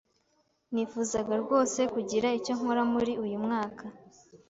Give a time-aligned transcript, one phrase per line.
[0.73, 3.83] Nifuzaga rwose kugira icyo nkora muri uyu mwaka